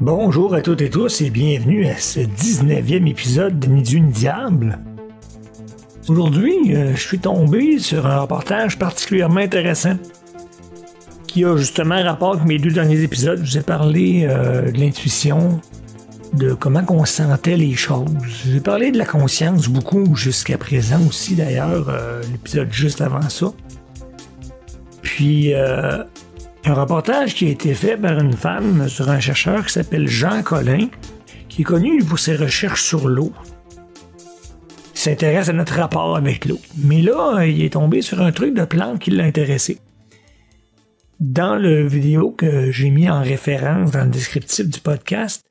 Bonjour 0.00 0.54
à 0.54 0.60
toutes 0.60 0.82
et 0.82 0.90
tous 0.90 1.22
et 1.22 1.30
bienvenue 1.30 1.86
à 1.86 1.96
ce 1.96 2.20
19e 2.20 3.08
épisode 3.08 3.58
de 3.58 3.68
ni 3.68 3.82
Diable. 3.82 4.78
Aujourd'hui, 6.08 6.74
euh, 6.74 6.94
je 6.94 7.00
suis 7.00 7.18
tombé 7.18 7.78
sur 7.78 8.06
un 8.06 8.20
reportage 8.20 8.78
particulièrement 8.78 9.40
intéressant 9.40 9.96
qui 11.36 11.44
a 11.44 11.54
justement 11.54 12.02
rapport 12.02 12.32
avec 12.32 12.46
mes 12.46 12.56
deux 12.56 12.70
derniers 12.70 13.02
épisodes. 13.02 13.38
Je 13.44 13.50
vous 13.50 13.58
ai 13.58 13.62
parlé 13.62 14.26
euh, 14.26 14.72
de 14.72 14.80
l'intuition, 14.80 15.60
de 16.32 16.54
comment 16.54 16.82
on 16.88 17.04
sentait 17.04 17.58
les 17.58 17.74
choses. 17.74 18.08
J'ai 18.46 18.58
parlé 18.60 18.90
de 18.90 18.96
la 18.96 19.04
conscience 19.04 19.68
beaucoup 19.68 20.16
jusqu'à 20.16 20.56
présent 20.56 20.98
aussi 21.06 21.34
d'ailleurs, 21.34 21.90
euh, 21.90 22.22
l'épisode 22.32 22.72
juste 22.72 23.02
avant 23.02 23.28
ça. 23.28 23.52
Puis 25.02 25.52
un 25.54 26.06
reportage 26.64 27.34
qui 27.34 27.48
a 27.48 27.50
été 27.50 27.74
fait 27.74 27.98
par 27.98 28.18
une 28.18 28.32
femme 28.32 28.88
sur 28.88 29.10
un 29.10 29.20
chercheur 29.20 29.66
qui 29.66 29.74
s'appelle 29.74 30.08
Jean 30.08 30.42
Collin, 30.42 30.88
qui 31.50 31.60
est 31.60 31.64
connu 31.64 32.02
pour 32.02 32.18
ses 32.18 32.34
recherches 32.34 32.82
sur 32.82 33.08
l'eau. 33.08 33.30
Il 34.94 34.98
s'intéresse 34.98 35.50
à 35.50 35.52
notre 35.52 35.74
rapport 35.74 36.16
avec 36.16 36.46
l'eau. 36.46 36.58
Mais 36.78 37.02
là, 37.02 37.44
il 37.44 37.62
est 37.62 37.74
tombé 37.74 38.00
sur 38.00 38.22
un 38.22 38.32
truc 38.32 38.54
de 38.54 38.64
plante 38.64 39.00
qui 39.00 39.10
l'a 39.10 39.24
intéressé. 39.24 39.78
Dans 41.18 41.56
le 41.56 41.86
vidéo 41.86 42.32
que 42.32 42.70
j'ai 42.70 42.90
mis 42.90 43.08
en 43.08 43.22
référence 43.22 43.90
dans 43.90 44.04
le 44.04 44.10
descriptif 44.10 44.68
du 44.68 44.80
podcast, 44.80 45.46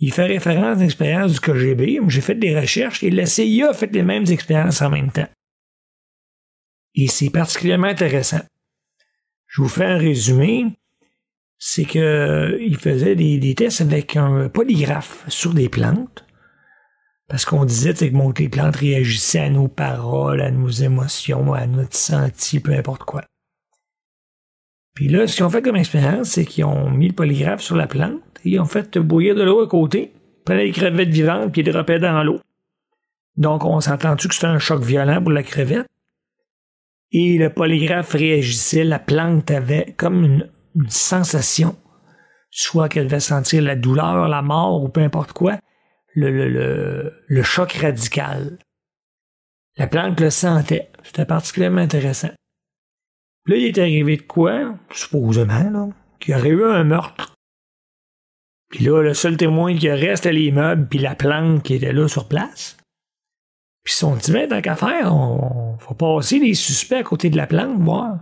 il 0.00 0.12
fait 0.12 0.26
référence 0.26 0.78
à 0.78 0.80
l'expérience 0.80 1.32
du 1.32 1.40
KGB. 1.40 2.00
J'ai 2.08 2.20
fait 2.20 2.34
des 2.34 2.58
recherches 2.58 3.04
et 3.04 3.10
la 3.10 3.24
CIA 3.24 3.70
a 3.70 3.72
fait 3.72 3.92
les 3.92 4.02
mêmes 4.02 4.26
expériences 4.28 4.82
en 4.82 4.90
même 4.90 5.12
temps. 5.12 5.28
Et 6.96 7.06
c'est 7.06 7.30
particulièrement 7.30 7.86
intéressant. 7.86 8.40
Je 9.46 9.62
vous 9.62 9.68
fais 9.68 9.84
un 9.84 9.98
résumé. 9.98 10.66
C'est 11.58 11.84
que 11.84 11.98
euh, 11.98 12.58
il 12.60 12.76
faisait 12.76 13.14
des, 13.14 13.54
tests 13.54 13.80
avec 13.80 14.16
un 14.16 14.48
polygraphe 14.48 15.24
sur 15.28 15.54
des 15.54 15.68
plantes. 15.68 16.24
Parce 17.28 17.44
qu'on 17.44 17.64
disait 17.64 17.94
que 17.94 18.40
les 18.42 18.48
plantes 18.48 18.76
réagissaient 18.76 19.40
à 19.40 19.50
nos 19.50 19.68
paroles, 19.68 20.40
à 20.40 20.50
nos 20.50 20.68
émotions, 20.68 21.54
à 21.54 21.66
notre 21.66 21.96
senti, 21.96 22.60
peu 22.60 22.72
importe 22.72 23.04
quoi. 23.04 23.24
Puis 24.96 25.06
là, 25.06 25.28
ce 25.28 25.36
qu'ils 25.36 25.44
ont 25.44 25.50
fait 25.50 25.62
comme 25.62 25.76
expérience, 25.76 26.30
c'est 26.30 26.44
qu'ils 26.44 26.64
ont 26.64 26.90
mis 26.90 27.08
le 27.08 27.14
polygraphe 27.14 27.60
sur 27.60 27.76
la 27.76 27.86
plante 27.86 28.20
et 28.44 28.50
ils 28.50 28.60
ont 28.60 28.64
fait 28.64 28.98
bouillir 28.98 29.36
de 29.36 29.44
l'eau 29.44 29.62
à 29.62 29.68
côté, 29.68 30.12
prenaient 30.44 30.64
les 30.64 30.72
crevettes 30.72 31.10
vivantes 31.10 31.52
puis 31.52 31.62
les 31.62 31.70
droppaient 31.70 32.00
dans 32.00 32.24
l'eau. 32.24 32.40
Donc, 33.36 33.64
on 33.64 33.80
s'entend-tu 33.80 34.26
que 34.26 34.34
c'était 34.34 34.46
un 34.48 34.58
choc 34.58 34.82
violent 34.82 35.22
pour 35.22 35.30
la 35.30 35.44
crevette? 35.44 35.86
et 37.12 37.38
le 37.38 37.50
polygraphe 37.50 38.12
réagissait, 38.12 38.84
la 38.84 38.98
plante 38.98 39.50
avait 39.50 39.94
comme 39.96 40.24
une, 40.24 40.50
sensation, 40.88 41.74
soit 42.50 42.90
qu'elle 42.90 43.06
devait 43.06 43.20
sentir 43.20 43.62
la 43.62 43.76
douleur, 43.76 44.28
la 44.28 44.42
mort 44.42 44.82
ou 44.82 44.90
peu 44.90 45.00
importe 45.00 45.32
quoi, 45.32 45.58
le, 46.14 46.30
le, 46.30 47.14
le, 47.26 47.42
choc 47.42 47.72
radical. 47.72 48.58
La 49.78 49.86
plante 49.86 50.20
le 50.20 50.28
sentait. 50.28 50.90
C'était 51.02 51.24
particulièrement 51.24 51.80
intéressant. 51.80 52.28
Là, 53.46 53.56
il 53.56 53.64
est 53.64 53.78
arrivé 53.78 54.16
de 54.16 54.22
quoi, 54.22 54.74
supposément, 54.90 55.70
là, 55.70 55.88
qu'il 56.18 56.34
y 56.34 56.38
aurait 56.38 56.48
eu 56.48 56.64
un 56.64 56.84
meurtre. 56.84 57.34
Puis 58.70 58.84
là, 58.84 59.02
le 59.02 59.14
seul 59.14 59.36
témoin 59.36 59.76
qui 59.76 59.88
reste, 59.88 60.26
les 60.26 60.50
meubles 60.50 60.88
puis 60.88 60.98
la 60.98 61.14
plante 61.14 61.62
qui 61.62 61.74
était 61.74 61.92
là 61.92 62.08
sur 62.08 62.26
place. 62.26 62.76
Puis 63.84 63.94
ils 63.94 63.98
sont 63.98 64.16
dit, 64.16 64.32
ben, 64.32 64.48
tant 64.48 64.60
qu'à 64.60 64.74
faire, 64.74 65.14
on 65.14 65.78
faut 65.78 65.94
passer 65.94 66.40
les 66.40 66.54
suspects 66.54 66.96
à 66.96 67.04
côté 67.04 67.30
de 67.30 67.36
la 67.36 67.46
plante, 67.46 67.80
voir. 67.80 68.18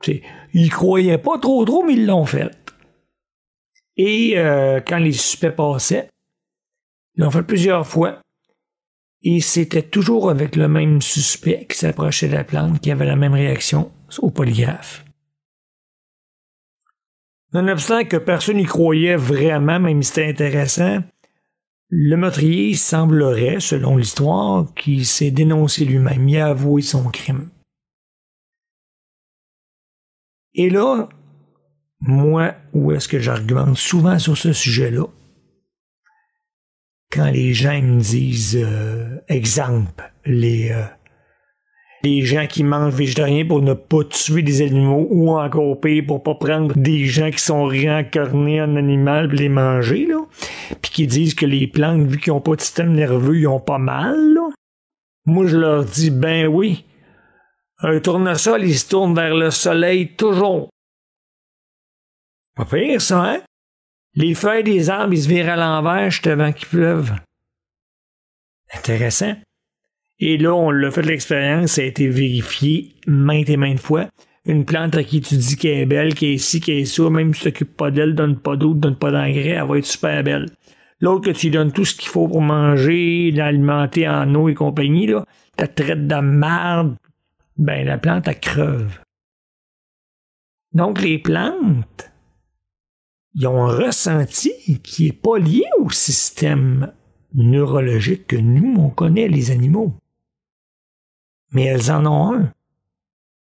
T'sais, 0.00 0.22
ils 0.52 0.70
croyaient 0.70 1.18
pas 1.18 1.38
trop 1.38 1.64
trop, 1.64 1.84
mais 1.84 1.94
ils 1.94 2.06
l'ont 2.06 2.26
fait. 2.26 2.50
Et 3.96 4.36
euh, 4.36 4.80
quand 4.80 4.98
les 4.98 5.12
suspects 5.12 5.54
passaient, 5.54 6.08
ils 7.14 7.22
l'ont 7.22 7.30
fait 7.30 7.44
plusieurs 7.44 7.86
fois. 7.86 8.20
Et 9.26 9.40
c'était 9.40 9.82
toujours 9.82 10.28
avec 10.30 10.54
le 10.54 10.68
même 10.68 11.00
suspect 11.00 11.66
qui 11.68 11.78
s'approchait 11.78 12.28
de 12.28 12.34
la 12.34 12.44
plante 12.44 12.80
qui 12.80 12.90
avait 12.90 13.06
la 13.06 13.16
même 13.16 13.32
réaction 13.32 13.90
au 14.18 14.30
polygraphe. 14.30 15.04
Nonobstant 17.54 18.04
que 18.04 18.18
personne 18.18 18.58
n'y 18.58 18.64
croyait 18.64 19.16
vraiment, 19.16 19.80
même 19.80 20.02
si 20.02 20.08
c'était 20.08 20.28
intéressant, 20.28 21.02
le 21.88 22.16
meurtrier 22.16 22.74
semblerait, 22.74 23.60
selon 23.60 23.96
l'histoire, 23.96 24.74
qu'il 24.74 25.06
s'est 25.06 25.30
dénoncé 25.30 25.86
lui-même, 25.86 26.28
il 26.28 26.36
a 26.38 26.48
avoué 26.48 26.82
son 26.82 27.08
crime. 27.08 27.48
Et 30.52 30.68
là, 30.68 31.08
moi, 32.00 32.54
où 32.74 32.92
est-ce 32.92 33.08
que 33.08 33.20
j'argumente 33.20 33.78
souvent 33.78 34.18
sur 34.18 34.36
ce 34.36 34.52
sujet-là? 34.52 35.06
Quand 37.14 37.30
les 37.30 37.54
gens 37.54 37.80
me 37.80 38.00
disent, 38.00 38.58
euh, 38.60 39.20
exemple, 39.28 40.12
les, 40.26 40.72
euh, 40.72 40.82
des 42.02 42.22
gens 42.22 42.48
qui 42.48 42.64
mangent 42.64 42.94
végétarien 42.94 43.46
pour 43.46 43.62
ne 43.62 43.72
pas 43.72 44.02
tuer 44.02 44.42
des 44.42 44.62
animaux 44.62 45.06
ou 45.10 45.30
encore 45.30 45.80
pire 45.80 46.02
pour 46.08 46.24
pas 46.24 46.34
prendre 46.34 46.74
des 46.74 47.04
gens 47.04 47.30
qui 47.30 47.38
sont 47.38 47.66
réincarnés 47.66 48.60
en 48.60 48.74
animal 48.74 49.32
et 49.32 49.36
les 49.36 49.48
manger, 49.48 50.06
là. 50.06 50.26
Puis 50.82 50.90
qui 50.90 51.06
disent 51.06 51.36
que 51.36 51.46
les 51.46 51.68
plantes, 51.68 52.04
vu 52.04 52.18
qu'ils 52.18 52.32
ont 52.32 52.40
pas 52.40 52.56
de 52.56 52.60
système 52.60 52.92
nerveux, 52.92 53.38
ils 53.38 53.46
ont 53.46 53.60
pas 53.60 53.78
mal. 53.78 54.36
Moi, 55.24 55.46
je 55.46 55.56
leur 55.56 55.84
dis, 55.84 56.10
ben 56.10 56.48
oui. 56.48 56.84
Un 57.78 58.00
tournesol, 58.00 58.64
il 58.64 58.76
se 58.76 58.88
tourne 58.88 59.14
vers 59.14 59.36
le 59.36 59.52
soleil 59.52 60.16
toujours. 60.16 60.68
Pas 62.56 62.64
pire, 62.64 63.00
ça, 63.00 63.22
hein? 63.22 63.40
Les 64.16 64.34
feuilles 64.34 64.62
des 64.62 64.90
arbres, 64.90 65.12
ils 65.12 65.22
se 65.22 65.28
virent 65.28 65.50
à 65.50 65.56
l'envers 65.56 66.10
juste 66.10 66.26
avant 66.26 66.52
qu'il 66.52 66.68
pleuve. 66.68 67.12
Intéressant. 68.72 69.34
Et 70.20 70.38
là, 70.38 70.54
on 70.54 70.70
l'a 70.70 70.90
fait 70.90 71.02
l'expérience, 71.02 71.72
ça 71.72 71.82
a 71.82 71.84
été 71.84 72.08
vérifié 72.08 72.94
maintes 73.06 73.50
et 73.50 73.56
maintes 73.56 73.80
fois. 73.80 74.08
Une 74.46 74.64
plante 74.64 74.94
à 74.94 75.02
qui 75.02 75.20
tu 75.20 75.36
dis 75.36 75.56
qu'elle 75.56 75.78
est 75.78 75.86
belle, 75.86 76.14
qu'elle 76.14 76.30
est 76.30 76.34
ici, 76.34 76.60
qu'elle 76.60 76.78
est 76.78 76.84
ça, 76.84 77.10
même 77.10 77.34
si 77.34 77.40
tu 77.42 77.50
t'occupes 77.50 77.76
pas 77.76 77.90
d'elle, 77.90 78.14
donne 78.14 78.38
pas 78.38 78.56
d'eau, 78.56 78.74
donne 78.74 78.96
pas 78.96 79.10
d'engrais, 79.10 79.48
elle 79.48 79.66
va 79.66 79.78
être 79.78 79.86
super 79.86 80.22
belle. 80.22 80.50
L'autre 81.00 81.26
que 81.26 81.36
tu 81.36 81.46
lui 81.46 81.52
donnes 81.52 81.72
tout 81.72 81.84
ce 81.84 81.94
qu'il 81.94 82.08
faut 82.08 82.28
pour 82.28 82.40
manger, 82.40 83.30
l'alimenter 83.32 84.08
en 84.08 84.32
eau 84.34 84.48
et 84.48 84.54
compagnie, 84.54 85.06
là, 85.06 85.24
tu 85.58 85.66
traite 85.66 86.06
de 86.06 86.14
merde, 86.16 86.96
ben 87.56 87.86
la 87.86 87.98
plante, 87.98 88.28
elle 88.28 88.38
creuve. 88.38 89.00
Donc 90.72 91.00
les 91.00 91.18
plantes, 91.18 92.12
ils 93.34 93.46
ont 93.46 93.64
un 93.64 93.76
ressenti 93.76 94.80
qui 94.82 95.08
est 95.08 95.12
pas 95.12 95.38
lié 95.38 95.64
au 95.78 95.90
système 95.90 96.92
neurologique 97.34 98.28
que 98.28 98.36
nous, 98.36 98.76
on 98.78 98.90
connaît, 98.90 99.28
les 99.28 99.50
animaux 99.50 99.94
mais 101.54 101.64
elles 101.64 101.90
en 101.90 102.04
ont 102.04 102.34
un. 102.34 102.52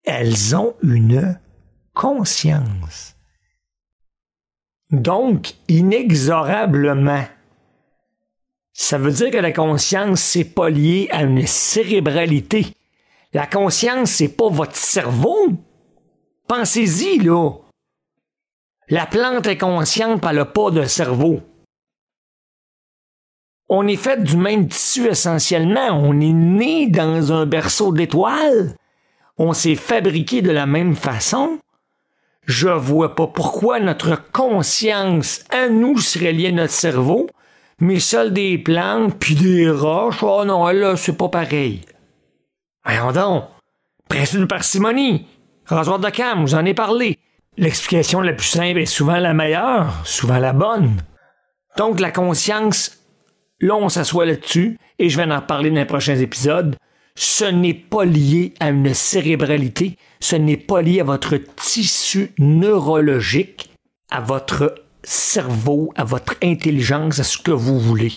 Elles 0.04 0.56
ont 0.56 0.74
une 0.82 1.40
conscience. 1.94 3.16
Donc, 4.90 5.56
inexorablement, 5.68 7.26
ça 8.72 8.98
veut 8.98 9.12
dire 9.12 9.32
que 9.32 9.38
la 9.38 9.52
conscience, 9.52 10.22
c'est 10.22 10.46
pas 10.46 10.70
lié 10.70 11.10
à 11.12 11.24
une 11.24 11.46
cérébralité. 11.46 12.68
La 13.34 13.46
conscience, 13.46 14.12
c'est 14.12 14.30
pas 14.30 14.50
votre 14.50 14.78
cerveau. 14.78 15.52
Pensez-y, 16.48 17.20
là. 17.20 17.52
La 18.90 19.06
plante 19.06 19.48
est 19.48 19.58
consciente, 19.58 20.24
elle 20.30 20.38
n'a 20.38 20.46
pas 20.46 20.72
de 20.72 20.86
cerveau 20.86 21.42
on 23.70 23.88
est 23.88 23.98
fait 23.98 24.24
du 24.24 24.38
même 24.38 24.68
tissu 24.68 25.08
essentiellement. 25.08 25.90
On 25.92 26.20
est 26.20 26.34
né 26.34 26.88
dans 26.88 27.34
un 27.34 27.46
berceau 27.46 27.92
d'étoiles. 27.92 28.76
On 29.38 29.54
s'est 29.54 29.76
fabriqué 29.76 30.42
de 30.42 30.52
la 30.52 30.66
même 30.66 30.96
façon. 30.96 31.60
Je 32.46 32.70
vois 32.70 33.14
pas 33.16 33.28
pourquoi 33.28 33.80
notre 33.80 34.32
conscience 34.32 35.44
à 35.50 35.68
nous 35.68 35.98
serait 35.98 36.32
liée 36.32 36.48
à 36.48 36.52
notre 36.54 36.74
cerveau, 36.74 37.28
mais 37.80 38.00
celle 38.00 38.32
des 38.32 38.58
plantes 38.58 39.18
puis 39.20 39.36
des 39.36 39.70
roches, 39.70 40.24
oh 40.24 40.46
non, 40.46 40.66
là, 40.68 40.96
c'est 40.96 41.18
pas 41.18 41.28
pareil. 41.28 41.82
Voyons 42.86 43.12
donc. 43.12 43.44
Presse 44.08 44.34
une 44.34 44.48
parcimonie. 44.48 45.28
Rasoir 45.66 46.00
de 46.00 46.10
cam, 46.10 46.42
vous 46.42 46.56
en 46.56 46.64
ai 46.64 46.74
parlé. 46.74 47.20
L'explication 47.58 48.22
la 48.22 48.34
plus 48.34 48.48
simple 48.48 48.80
est 48.80 48.86
souvent 48.86 49.18
la 49.18 49.34
meilleure, 49.34 50.06
souvent 50.06 50.38
la 50.38 50.54
bonne. 50.54 51.02
Donc 51.78 52.00
la 52.00 52.12
conscience 52.12 52.98
Là, 53.60 53.76
on 53.76 53.90
s'assoit 53.90 54.26
là-dessus 54.26 54.78
et 55.00 55.10
je 55.10 55.18
vais 55.18 55.32
en 55.32 55.42
parler 55.42 55.70
dans 55.70 55.78
les 55.78 55.86
prochains 55.86 56.18
épisodes. 56.18 56.76
ce 57.16 57.46
n'est 57.46 57.74
pas 57.74 58.06
lié 58.06 58.54
à 58.60 58.70
une 58.70 58.94
cérébralité, 58.94 59.98
ce 60.20 60.36
n'est 60.36 60.58
pas 60.58 60.84
lié 60.84 61.00
à 61.00 61.04
votre 61.04 61.38
tissu 61.38 62.32
neurologique, 62.38 63.72
à 64.12 64.22
votre 64.22 64.76
cerveau, 65.02 65.92
à 65.96 66.04
votre 66.04 66.36
intelligence, 66.44 67.18
à 67.18 67.24
ce 67.24 67.40
que 67.40 67.50
vous 67.50 67.80
voulez. 67.80 68.14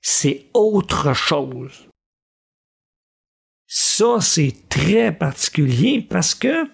C'est 0.00 0.46
autre 0.52 1.14
chose. 1.14 1.86
Ça, 3.68 4.16
c'est 4.20 4.68
très 4.68 5.12
particulier 5.12 6.04
parce 6.10 6.34
que 6.34 6.68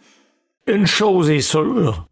une 0.69 0.87
chose 0.87 1.31
est 1.31 1.41
sûre, 1.41 2.09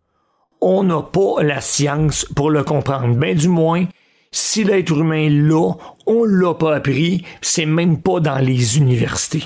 on 0.61 0.83
n'a 0.83 1.03
pas 1.03 1.43
la 1.43 1.61
science 1.61 2.25
pour 2.35 2.51
le 2.51 2.65
comprendre. 2.65 3.15
Ben 3.15 3.37
du 3.37 3.49
moins, 3.49 3.87
si 4.33 4.65
l'être 4.65 4.97
humain 4.97 5.29
l'a, 5.29 5.73
on 6.07 6.25
l'a 6.25 6.55
pas 6.55 6.77
appris, 6.77 7.25
c'est 7.41 7.67
même 7.67 8.03
pas 8.03 8.21
dans 8.21 8.39
les 8.39 8.79
universités. 8.79 9.45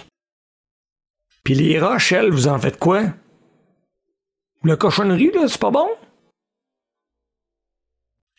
Puis 1.44 1.54
les 1.54 1.80
roches, 1.80 2.12
elles, 2.12 2.30
vous 2.30 2.48
en 2.48 2.58
faites 2.58 2.78
quoi? 2.78 3.04
La 4.62 4.76
cochonnerie, 4.76 5.32
là, 5.34 5.48
c'est 5.48 5.60
pas 5.60 5.70
bon? 5.70 5.88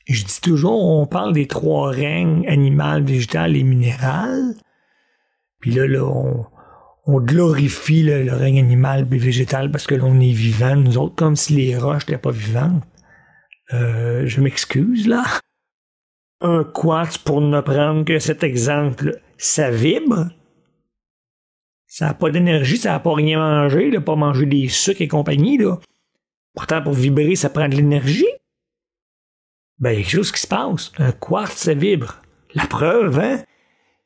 Je 0.08 0.24
dis 0.24 0.42
toujours, 0.42 0.84
on 0.84 1.06
parle 1.06 1.34
des 1.34 1.48
trois 1.48 1.90
règnes 1.90 2.48
animal, 2.48 3.04
végétal 3.04 3.56
et 3.56 3.64
minéral. 3.64 4.56
Puis 5.60 5.72
là, 5.72 5.88
là, 5.88 6.04
on, 6.04 6.46
glorifie 7.08 8.04
le, 8.04 8.34
règne 8.34 8.60
animal 8.60 9.08
et 9.12 9.18
végétal 9.18 9.72
parce 9.72 9.88
que 9.88 9.96
l'on 9.96 10.20
est 10.20 10.32
vivant, 10.32 10.76
nous 10.76 10.98
autres, 10.98 11.16
comme 11.16 11.36
si 11.36 11.54
les 11.54 11.78
roches 11.78 12.08
n'étaient 12.08 12.22
pas 12.22 12.32
vivantes. 12.32 12.84
Euh, 13.74 14.26
je 14.26 14.42
m'excuse, 14.42 15.08
là. 15.08 15.24
Un 16.42 16.64
quartz, 16.64 17.18
pour 17.18 17.42
ne 17.42 17.62
prendre 17.62 18.04
que 18.04 18.20
cet 18.20 18.44
exemple, 18.44 19.22
ça 19.38 19.72
vibre. 19.72 20.30
Ça 21.88 22.08
n'a 22.08 22.14
pas 22.14 22.30
d'énergie, 22.30 22.78
ça 22.78 22.92
n'a 22.92 23.00
pas 23.00 23.14
rien 23.14 23.40
mangé, 23.40 23.92
là, 23.92 24.02
pas 24.02 24.16
manger 24.16 24.46
des 24.46 24.68
sucres 24.68 25.02
et 25.02 25.08
compagnie, 25.08 25.58
là. 25.58 25.78
Pourtant, 26.54 26.82
pour 26.82 26.94
vibrer, 26.94 27.36
ça 27.36 27.50
prend 27.50 27.70
de 27.70 27.76
l'énergie. 27.76 28.28
Ben, 29.80 29.92
il 29.92 29.94
y 29.94 29.98
a 29.98 30.02
quelque 30.04 30.12
chose 30.12 30.32
qui 30.32 30.42
se 30.42 30.48
passe. 30.48 30.92
Un 30.98 31.12
quartz, 31.12 31.58
ça 31.58 31.74
vibre. 31.74 32.22
La 32.54 32.66
preuve, 32.66 33.20
hein? 33.20 33.44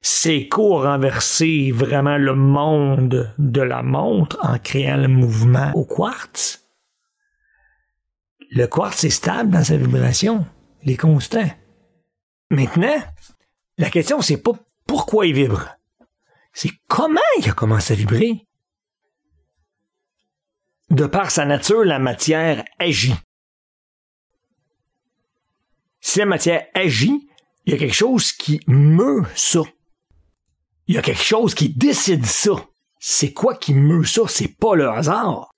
Seiko 0.07 0.78
a 0.78 0.92
renversé 0.92 1.72
vraiment 1.72 2.19
le 2.19 2.36
monde 2.36 3.34
de 3.40 3.62
la 3.62 3.81
montre 3.81 4.38
en 4.44 4.60
créant 4.60 4.98
le 4.98 5.07
mouvement 5.07 5.72
au 5.74 5.84
quartz. 5.84 6.63
Le 8.52 8.68
quartz 8.68 9.04
est 9.04 9.10
stable 9.10 9.50
dans 9.50 9.63
sa 9.63 9.78
vibration. 9.78 10.46
Il 10.84 10.92
est 10.92 10.98
constant. 10.98 11.50
Maintenant, 12.52 13.02
la 13.80 13.90
question, 13.90 14.22
c'est 14.22 14.38
pas 14.38 14.52
pourquoi 14.86 15.25
il 15.25 15.34
vibre. 15.34 15.75
C'est 16.54 16.69
comment 16.88 17.19
il 17.40 17.50
a 17.50 17.54
commencé 17.54 17.94
à 17.94 17.96
vibrer. 17.96 18.46
De 20.92 21.07
par 21.07 21.31
sa 21.31 21.46
nature, 21.46 21.84
la 21.84 21.98
matière 21.98 22.63
agit. 22.78 23.16
Si 26.00 26.19
la 26.19 26.28
matière 26.28 26.68
agit, 26.75 27.28
il 27.66 27.74
y 27.74 27.75
a 27.75 27.80
quelque 27.80 27.96
chose 27.96 28.34
qui 28.34 28.60
meut 28.68 29.24
ça. 29.34 29.62
Il 30.87 30.95
y 30.95 30.97
a 30.97 31.01
quelque 31.01 31.23
chose 31.23 31.55
qui 31.55 31.69
décide 31.69 32.25
ça. 32.25 32.51
C'est 32.99 33.33
quoi 33.33 33.55
qui 33.55 33.73
meut 33.73 34.03
ça? 34.03 34.23
C'est 34.27 34.57
pas 34.57 34.75
le 34.75 34.89
hasard. 34.89 35.51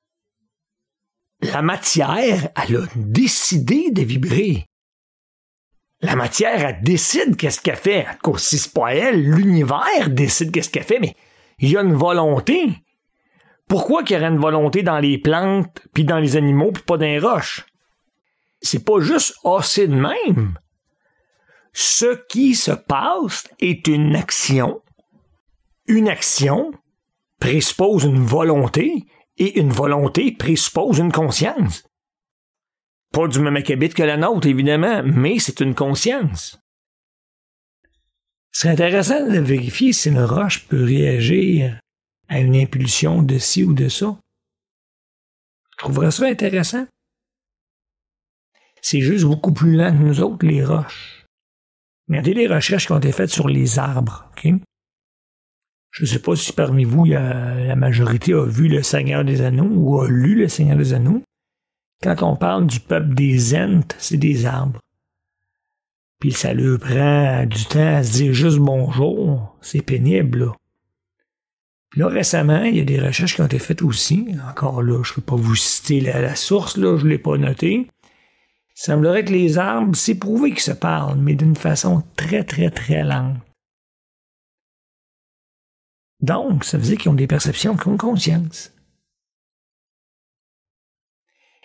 La 1.42 1.62
matière, 1.62 2.50
elle 2.56 2.78
a 2.78 2.86
décidé 2.96 3.92
de 3.92 4.02
vibrer. 4.02 4.66
La 6.02 6.16
matière, 6.16 6.64
elle 6.64 6.82
décide 6.82 7.36
qu'est-ce 7.36 7.62
qu'elle 7.62 7.76
fait. 7.76 8.06
Si 8.38 8.58
c'est 8.58 8.74
pas 8.74 8.96
elle, 8.96 9.24
l'univers 9.24 10.10
décide 10.10 10.52
qu'est-ce 10.52 10.70
qu'elle 10.70 10.84
fait, 10.84 11.00
mais 11.00 11.16
il 11.60 11.70
y 11.70 11.78
a 11.78 11.82
une 11.82 11.96
volonté. 11.96 12.70
Pourquoi 13.68 14.04
qu'il 14.04 14.16
y 14.16 14.20
aurait 14.20 14.30
une 14.30 14.40
volonté 14.40 14.84
dans 14.84 15.00
les 15.00 15.18
plantes, 15.18 15.82
puis 15.94 16.06
dans 16.06 16.20
les 16.20 16.38
animaux, 16.38 16.72
puis 16.72 16.84
pas 16.84 16.98
dans 16.98 17.06
les 17.06 17.20
roches? 17.20 17.66
c'est 18.62 18.84
pas 18.84 19.00
juste 19.00 19.36
assez 19.44 19.88
de 19.88 19.96
même. 19.96 20.58
Ce 21.74 22.18
qui 22.28 22.56
se 22.56 22.72
passe 22.72 23.48
est 23.60 23.88
une 23.88 24.16
action. 24.16 24.82
Une 25.88 26.10
action 26.10 26.72
présuppose 27.40 28.04
une 28.04 28.24
volonté 28.26 29.06
et 29.38 29.60
une 29.60 29.72
volonté 29.72 30.34
présuppose 30.34 31.00
une 31.00 31.14
conscience. 31.14 31.88
Pas 33.14 33.28
du 33.28 33.40
même 33.40 33.56
acabit 33.56 33.90
que 33.90 34.04
la 34.04 34.18
nôtre, 34.18 34.48
évidemment, 34.48 35.02
mais 35.04 35.40
c'est 35.40 35.62
une 35.62 35.76
conscience. 35.76 36.60
C'est 38.52 38.70
intéressant 38.70 39.26
de 39.26 39.40
vérifier 39.40 39.94
si 39.94 40.10
une 40.10 40.20
roche 40.20 40.68
peut 40.68 40.84
réagir 40.84 41.80
à 42.28 42.40
une 42.40 42.56
impulsion 42.56 43.22
de 43.22 43.38
ci 43.38 43.64
ou 43.64 43.74
de 43.74 43.88
ça. 43.88 44.20
Je 45.72 45.78
trouverais 45.78 46.12
ça 46.12 46.26
intéressant. 46.26 46.86
C'est 48.82 49.02
juste 49.02 49.26
beaucoup 49.26 49.54
plus 49.54 49.76
lent 49.76 49.92
que 49.92 50.04
nous 50.04 50.22
autres, 50.22 50.46
les 50.46 50.66
roches. 50.66 51.26
Regardez 52.10 52.34
les 52.34 52.48
recherches 52.48 52.88
qui 52.88 52.92
ont 52.92 53.00
été 53.00 53.12
faites 53.12 53.30
sur 53.30 53.48
les 53.48 53.80
arbres. 53.80 54.30
Je 55.92 56.04
ne 56.04 56.08
sais 56.08 56.20
pas 56.20 56.36
si 56.36 56.54
parmi 56.54 56.84
vous, 56.84 57.06
la 57.06 57.76
majorité 57.76 58.34
a 58.34 58.46
vu 58.46 58.68
le 58.68 58.84
Seigneur 58.84 59.24
des 59.26 59.42
Anneaux 59.42 59.70
ou 59.72 60.02
a 60.02 60.10
lu 60.10 60.36
le 60.36 60.48
Seigneur 60.48 60.78
des 60.78 60.94
Anneaux. 60.94 61.24
Quand 62.04 62.22
on 62.22 62.36
parle 62.36 62.68
du 62.68 62.80
peuple 62.80 63.16
des 63.16 63.56
Ents, 63.56 63.88
c'est 63.98 64.18
des 64.18 64.46
arbres. 64.46 64.80
Puis 66.20 66.32
ça 66.32 66.54
leur 66.54 66.80
prend 66.80 67.46
du 67.46 67.66
temps 67.66 67.96
à 67.96 68.04
se 68.04 68.14
dire 68.14 68.34
juste 68.34 68.58
bonjour. 68.58 69.56
C'est 69.62 69.82
pénible, 69.82 70.40
là. 70.40 70.54
Puis 71.90 72.02
là, 72.02 72.08
récemment, 72.08 72.64
il 72.64 72.78
y 72.78 72.82
a 72.82 72.86
des 72.86 73.00
recherches 73.00 73.36
qui 73.36 73.42
ont 73.42 73.46
été 73.46 73.60
faites 73.60 73.82
aussi. 73.82 74.28
Encore 74.50 74.82
là, 74.82 75.02
je 75.04 75.12
ne 75.12 75.16
peux 75.16 75.22
pas 75.22 75.36
vous 75.36 75.56
citer 75.56 76.02
la, 76.02 76.36
source, 76.36 76.76
là, 76.76 76.98
je 76.98 77.06
ne 77.06 77.10
l'ai 77.10 77.18
pas 77.18 77.38
noté. 77.38 77.88
Il 78.00 78.82
semblerait 78.82 79.24
que 79.24 79.32
les 79.32 79.58
arbres, 79.58 79.96
c'est 79.96 80.16
prouvé 80.16 80.52
qu'ils 80.52 80.60
se 80.60 80.72
parlent, 80.72 81.20
mais 81.20 81.34
d'une 81.34 81.56
façon 81.56 82.04
très, 82.16 82.44
très, 82.44 82.70
très 82.70 83.04
lente. 83.04 83.38
Donc, 86.22 86.64
ça 86.64 86.78
veut 86.78 86.84
dire 86.84 86.98
qu'ils 86.98 87.12
ont 87.12 87.16
des 87.16 87.28
perceptions, 87.28 87.76
qu'ils 87.76 87.92
ont 87.92 87.98
conscience. 87.98 88.74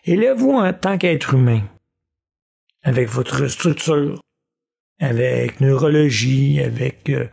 Et 0.04 0.16
là, 0.16 0.34
vous, 0.34 0.50
en 0.50 0.72
tant 0.72 0.99
qu'être 0.99 1.34
humain, 1.34 1.62
avec 2.82 3.08
votre 3.08 3.46
structure, 3.46 4.20
avec 4.99 5.60
neurologie, 5.60 6.60
avec 6.60 7.08
euh, 7.08 7.28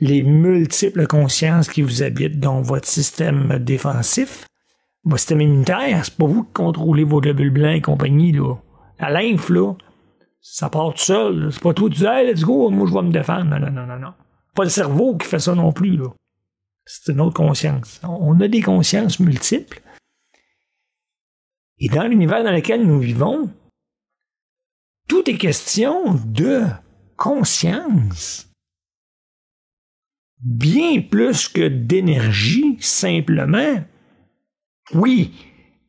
les 0.00 0.22
multiples 0.22 1.06
consciences 1.06 1.68
qui 1.68 1.82
vous 1.82 2.02
habitent, 2.02 2.38
dans 2.38 2.60
votre 2.60 2.86
système 2.86 3.58
défensif, 3.58 4.46
votre 5.04 5.20
système 5.20 5.40
immunitaire, 5.40 6.04
c'est 6.04 6.16
pas 6.16 6.26
vous 6.26 6.44
qui 6.44 6.52
contrôlez 6.52 7.04
vos 7.04 7.20
globules 7.20 7.50
blancs 7.50 7.76
et 7.76 7.80
compagnie, 7.80 8.32
là. 8.32 8.56
La 8.98 9.08
lymphe, 9.08 9.48
là, 9.48 9.72
ça 10.42 10.68
part 10.68 10.92
tout 10.92 11.00
seul. 11.00 11.48
C'est 11.52 11.62
pas 11.62 11.72
toi, 11.72 11.88
tu 11.88 11.96
dis, 11.96 12.04
hey, 12.04 12.26
let's 12.26 12.42
go, 12.42 12.68
moi, 12.68 12.86
je 12.86 12.92
vais 12.92 13.02
me 13.02 13.12
défendre. 13.12 13.44
Non, 13.44 13.58
non, 13.58 13.70
non, 13.70 13.86
non, 13.86 13.98
non. 13.98 14.12
Pas 14.54 14.64
le 14.64 14.70
cerveau 14.70 15.16
qui 15.16 15.26
fait 15.26 15.38
ça 15.38 15.54
non 15.54 15.72
plus, 15.72 15.96
là. 15.96 16.08
C'est 16.92 17.12
une 17.12 17.20
autre 17.20 17.34
conscience. 17.34 18.00
On 18.02 18.40
a 18.40 18.48
des 18.48 18.62
consciences 18.62 19.20
multiples. 19.20 19.80
Et 21.78 21.88
dans 21.88 22.08
l'univers 22.08 22.42
dans 22.42 22.50
lequel 22.50 22.84
nous 22.84 22.98
vivons, 22.98 23.48
tout 25.06 25.30
est 25.30 25.38
question 25.38 26.14
de 26.26 26.64
conscience. 27.16 28.50
Bien 30.40 31.00
plus 31.00 31.48
que 31.48 31.68
d'énergie, 31.68 32.76
simplement. 32.80 33.84
Oui, 34.92 35.32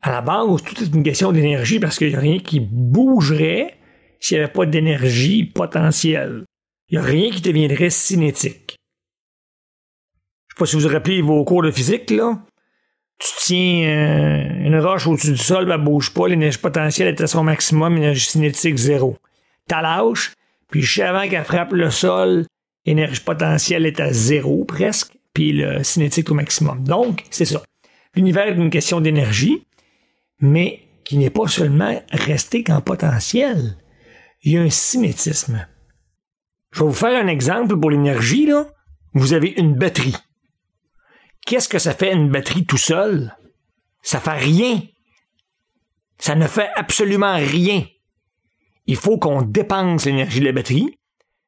à 0.02 0.12
la 0.12 0.20
base, 0.20 0.62
tout 0.62 0.80
est 0.84 0.94
une 0.94 1.02
question 1.02 1.32
d'énergie 1.32 1.80
parce 1.80 1.98
qu'il 1.98 2.10
n'y 2.10 2.14
a 2.14 2.20
rien 2.20 2.38
qui 2.38 2.60
bougerait 2.60 3.76
s'il 4.20 4.38
n'y 4.38 4.44
avait 4.44 4.52
pas 4.52 4.66
d'énergie 4.66 5.46
potentielle. 5.46 6.44
Il 6.90 6.98
n'y 6.98 7.04
a 7.04 7.08
rien 7.08 7.30
qui 7.32 7.40
deviendrait 7.40 7.90
cinétique. 7.90 8.76
Je 10.52 10.58
sais 10.58 10.58
pas 10.58 10.66
si 10.66 10.76
vous 10.76 10.82
vous 10.82 10.94
rappelez 10.94 11.22
vos 11.22 11.44
cours 11.44 11.62
de 11.62 11.70
physique, 11.70 12.10
là. 12.10 12.38
Tu 13.18 13.28
tiens 13.38 13.84
euh, 13.84 14.66
une 14.66 14.78
roche 14.78 15.06
au-dessus 15.06 15.32
du 15.32 15.38
sol, 15.38 15.70
elle 15.70 15.80
bouge 15.80 16.12
pas, 16.12 16.28
l'énergie 16.28 16.58
potentielle 16.58 17.08
est 17.08 17.20
à 17.20 17.26
son 17.26 17.44
maximum, 17.44 17.94
l'énergie 17.94 18.28
cinétique 18.28 18.76
zéro. 18.76 19.16
T'as 19.68 19.80
lâche, 19.80 20.32
puis 20.70 20.82
juste 20.82 21.00
avant 21.00 21.28
qu'elle 21.28 21.44
frappe 21.44 21.72
le 21.72 21.90
sol, 21.90 22.44
l'énergie 22.84 23.20
potentielle 23.20 23.86
est 23.86 24.00
à 24.00 24.12
zéro 24.12 24.64
presque, 24.64 25.12
puis 25.32 25.52
le 25.52 25.82
cinétique 25.84 26.30
au 26.30 26.34
maximum. 26.34 26.82
Donc, 26.82 27.24
c'est 27.30 27.44
ça. 27.44 27.62
L'univers 28.14 28.48
est 28.48 28.56
une 28.56 28.70
question 28.70 29.00
d'énergie 29.00 29.64
mais 30.42 30.80
qui 31.04 31.16
n'est 31.16 31.30
pas 31.30 31.46
seulement 31.46 32.02
resté 32.10 32.62
qu'en 32.62 32.82
potentiel. 32.82 33.76
Il 34.42 34.52
y 34.52 34.58
a 34.58 34.62
un 34.62 34.70
cinétisme. 34.70 35.66
Je 36.72 36.80
vais 36.80 36.86
vous 36.86 36.92
faire 36.92 37.22
un 37.22 37.28
exemple 37.28 37.78
pour 37.78 37.90
l'énergie, 37.90 38.46
là. 38.46 38.66
Vous 39.14 39.32
avez 39.32 39.54
une 39.56 39.74
batterie. 39.74 40.16
Qu'est-ce 41.46 41.68
que 41.68 41.78
ça 41.78 41.94
fait 41.94 42.12
une 42.12 42.30
batterie 42.30 42.64
tout 42.64 42.78
seul? 42.78 43.34
Ça 44.02 44.20
fait 44.20 44.30
rien. 44.30 44.80
Ça 46.18 46.34
ne 46.34 46.46
fait 46.46 46.70
absolument 46.76 47.34
rien. 47.34 47.84
Il 48.86 48.96
faut 48.96 49.18
qu'on 49.18 49.42
dépense 49.42 50.06
l'énergie 50.06 50.40
de 50.40 50.44
la 50.44 50.52
batterie. 50.52 50.98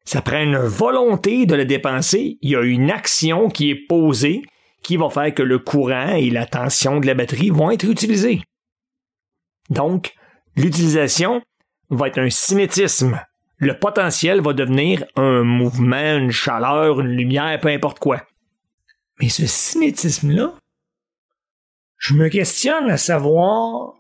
Ça 0.05 0.21
prend 0.21 0.43
une 0.43 0.59
volonté 0.59 1.47
de 1.47 1.55
la 1.55 1.65
dépenser. 1.65 2.39
Il 2.43 2.51
y 2.51 2.57
a 2.57 2.63
une 2.63 2.91
action 2.91 3.49
qui 3.49 3.71
est 3.71 3.87
posée 3.87 4.43
qui 4.83 4.97
va 4.97 5.09
faire 5.09 5.33
que 5.33 5.43
le 5.43 5.59
courant 5.59 6.15
et 6.15 6.31
la 6.31 6.47
tension 6.47 7.01
de 7.01 7.07
la 7.07 7.15
batterie 7.15 7.51
vont 7.51 7.71
être 7.71 7.89
utilisés. 7.89 8.43
Donc, 9.71 10.13
l'utilisation 10.57 11.43
va 11.91 12.09
être 12.09 12.19
un 12.19 12.31
cinétisme. 12.31 13.21
Le 13.57 13.79
potentiel 13.79 14.41
va 14.41 14.53
devenir 14.53 15.05
un 15.17 15.43
mouvement, 15.43 16.17
une 16.17 16.31
chaleur, 16.31 17.01
une 17.01 17.17
lumière, 17.17 17.59
peu 17.61 17.69
importe 17.69 17.99
quoi. 17.99 18.23
Mais 19.21 19.29
ce 19.29 19.47
cinétisme-là, 19.47 20.55
je 21.99 22.15
me 22.15 22.29
questionne 22.29 22.91
à 22.91 22.97
savoir 22.97 23.95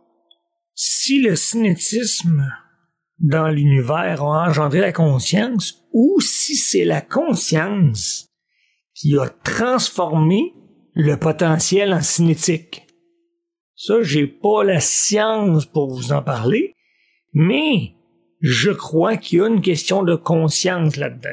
si 0.74 1.22
le 1.22 1.36
cinétisme 1.36 2.50
dans 3.18 3.48
l'univers 3.48 4.22
a 4.22 4.48
engendré 4.48 4.80
la 4.80 4.92
conscience 4.92 5.84
ou 5.92 6.20
si 6.20 6.56
c'est 6.56 6.84
la 6.84 7.00
conscience 7.00 8.28
qui 8.94 9.16
a 9.18 9.28
transformé 9.28 10.52
le 10.94 11.16
potentiel 11.16 11.92
en 11.92 12.02
cinétique. 12.02 12.86
Ça, 13.76 14.02
j'ai 14.02 14.26
pas 14.26 14.62
la 14.64 14.80
science 14.80 15.66
pour 15.66 15.92
vous 15.92 16.12
en 16.12 16.22
parler, 16.22 16.74
mais 17.32 17.94
je 18.40 18.70
crois 18.70 19.16
qu'il 19.16 19.38
y 19.38 19.42
a 19.42 19.48
une 19.48 19.62
question 19.62 20.02
de 20.02 20.14
conscience 20.14 20.96
là-dedans. 20.96 21.30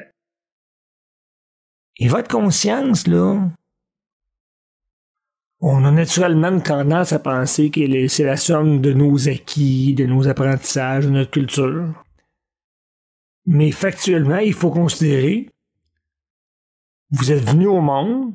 Et 1.98 2.08
votre 2.08 2.30
conscience, 2.30 3.06
là, 3.06 3.52
on 5.62 5.86
a 5.86 5.92
naturellement 5.92 6.60
tendance 6.60 7.14
à 7.14 7.20
penser 7.20 7.70
que 7.70 8.08
c'est 8.08 8.24
la 8.24 8.38
somme 8.38 8.82
de 8.82 8.94
nos 8.94 9.30
acquis, 9.30 9.94
de 9.94 10.06
nos 10.06 10.28
apprentissages, 10.28 11.06
de 11.06 11.12
notre 11.12 11.30
culture. 11.30 11.94
Mais 13.46 13.72
factuellement, 13.72 14.38
il 14.38 14.54
faut 14.54 14.72
considérer, 14.72 15.50
vous 17.12 17.32
êtes 17.32 17.44
venu 17.44 17.68
au 17.68 17.82
monde, 17.82 18.34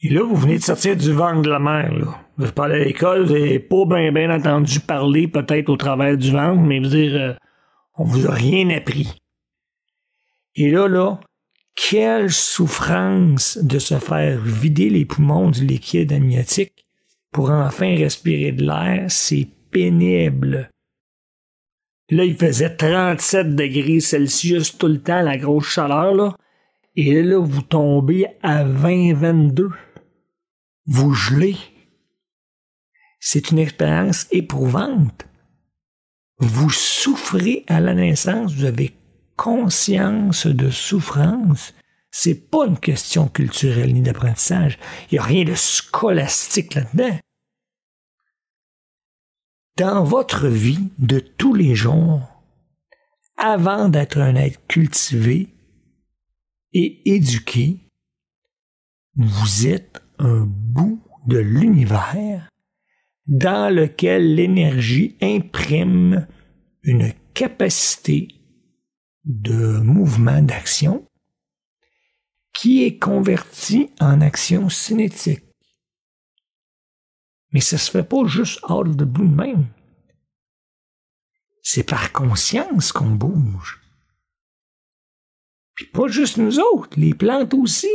et 0.00 0.08
là, 0.08 0.22
vous 0.22 0.36
venez 0.36 0.58
de 0.58 0.62
sortir 0.62 0.96
du 0.96 1.12
ventre 1.12 1.42
de 1.42 1.50
la 1.50 1.58
mer, 1.58 1.92
là. 1.92 2.18
Vous 2.38 2.62
allé 2.62 2.74
à 2.74 2.84
l'école, 2.84 3.24
vous 3.24 3.32
n'avez 3.32 3.58
pas 3.58 3.86
bien 3.86 4.12
bien 4.12 4.34
entendu 4.34 4.80
parler, 4.80 5.26
peut-être 5.26 5.70
au 5.70 5.76
travers 5.76 6.18
du 6.18 6.30
ventre, 6.32 6.60
mais 6.60 6.80
vous 6.80 6.88
dire, 6.88 7.14
euh, 7.14 7.34
on 7.94 8.04
vous 8.04 8.26
a 8.26 8.32
rien 8.32 8.68
appris. 8.70 9.18
Et 10.54 10.70
là, 10.70 10.86
là, 10.86 11.18
quelle 11.76 12.32
souffrance 12.32 13.58
de 13.58 13.78
se 13.78 13.98
faire 13.98 14.40
vider 14.40 14.90
les 14.90 15.04
poumons 15.04 15.50
du 15.50 15.64
liquide 15.64 16.12
amniotique 16.12 16.86
pour 17.30 17.50
enfin 17.50 17.94
respirer 17.94 18.52
de 18.52 18.64
l'air, 18.64 19.10
c'est 19.10 19.46
pénible. 19.70 20.70
Là, 22.10 22.24
il 22.24 22.36
faisait 22.36 22.74
37 22.74 23.54
degrés 23.54 24.00
Celsius 24.00 24.78
tout 24.78 24.86
le 24.86 25.02
temps, 25.02 25.20
la 25.20 25.36
grosse 25.36 25.66
chaleur, 25.66 26.14
là. 26.14 26.36
Et 26.94 27.22
là, 27.22 27.38
vous 27.38 27.62
tombez 27.62 28.26
à 28.42 28.64
20-22. 28.64 29.68
Vous 30.86 31.12
gelez. 31.12 31.56
C'est 33.20 33.50
une 33.50 33.58
expérience 33.58 34.26
éprouvante. 34.30 35.26
Vous 36.38 36.70
souffrez 36.70 37.64
à 37.66 37.80
la 37.80 37.92
naissance, 37.92 38.54
vous 38.54 38.64
avez 38.64 38.94
conscience 39.36 40.46
de 40.46 40.70
souffrance, 40.70 41.74
c'est 42.10 42.50
pas 42.50 42.66
une 42.66 42.78
question 42.78 43.28
culturelle 43.28 43.92
ni 43.92 44.00
d'apprentissage. 44.00 44.78
Il 45.10 45.14
n'y 45.14 45.18
a 45.18 45.22
rien 45.22 45.44
de 45.44 45.54
scolastique 45.54 46.74
là-dedans. 46.74 47.18
Dans 49.76 50.04
votre 50.04 50.48
vie 50.48 50.90
de 50.98 51.18
tous 51.18 51.52
les 51.52 51.74
jours, 51.74 52.22
avant 53.36 53.90
d'être 53.90 54.18
un 54.18 54.34
être 54.34 54.66
cultivé 54.66 55.54
et 56.72 57.14
éduqué, 57.14 57.90
vous 59.16 59.66
êtes 59.66 60.02
un 60.18 60.46
bout 60.46 61.02
de 61.26 61.38
l'univers 61.38 62.48
dans 63.26 63.74
lequel 63.74 64.34
l'énergie 64.34 65.16
imprime 65.20 66.26
une 66.82 67.12
capacité 67.34 68.28
de 69.26 69.78
mouvement 69.78 70.40
d'action 70.40 71.08
qui 72.54 72.84
est 72.84 72.98
converti 72.98 73.90
en 74.00 74.20
action 74.20 74.68
cinétique. 74.68 75.44
Mais 77.52 77.60
ça 77.60 77.76
se 77.76 77.90
fait 77.90 78.08
pas 78.08 78.24
juste 78.26 78.60
out 78.64 78.86
of 78.86 78.96
the 78.96 79.02
blue 79.02 79.28
même. 79.28 79.66
C'est 81.62 81.82
par 81.82 82.12
conscience 82.12 82.92
qu'on 82.92 83.10
bouge. 83.10 83.80
Puis 85.74 85.86
pas 85.86 86.06
juste 86.06 86.38
nous 86.38 86.58
autres, 86.58 86.98
les 86.98 87.12
plantes 87.12 87.52
aussi. 87.54 87.90